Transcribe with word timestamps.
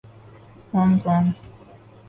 Hong 0.73 0.97
Kong 1.03 1.29